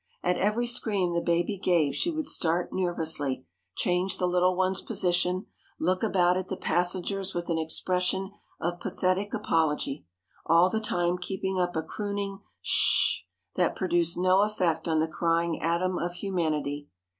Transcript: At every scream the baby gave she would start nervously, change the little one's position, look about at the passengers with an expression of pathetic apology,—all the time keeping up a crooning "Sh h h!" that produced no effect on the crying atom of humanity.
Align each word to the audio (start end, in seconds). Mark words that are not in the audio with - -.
At 0.23 0.35
every 0.37 0.65
scream 0.65 1.13
the 1.13 1.21
baby 1.21 1.59
gave 1.59 1.93
she 1.93 2.09
would 2.09 2.25
start 2.25 2.73
nervously, 2.73 3.45
change 3.75 4.17
the 4.17 4.25
little 4.25 4.55
one's 4.55 4.81
position, 4.81 5.45
look 5.79 6.01
about 6.01 6.37
at 6.37 6.47
the 6.47 6.57
passengers 6.57 7.35
with 7.35 7.51
an 7.51 7.59
expression 7.59 8.31
of 8.59 8.79
pathetic 8.79 9.31
apology,—all 9.31 10.71
the 10.71 10.79
time 10.81 11.19
keeping 11.19 11.59
up 11.59 11.75
a 11.75 11.83
crooning 11.83 12.39
"Sh 12.61 13.19
h 13.19 13.21
h!" 13.21 13.27
that 13.57 13.75
produced 13.75 14.17
no 14.17 14.39
effect 14.41 14.87
on 14.87 14.99
the 14.99 15.07
crying 15.07 15.61
atom 15.61 15.99
of 15.99 16.13
humanity. 16.13 16.87